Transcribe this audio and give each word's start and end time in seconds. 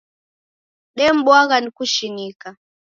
Debwaghwa 0.97 1.57
ni 1.59 1.69
kushinika! 1.77 2.47